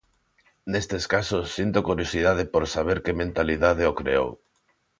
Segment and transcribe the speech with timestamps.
[0.71, 4.29] Nestes casos, sinto curiosidade por saber que mentalidade o creou.